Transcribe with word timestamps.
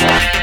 Yeah. 0.00 0.39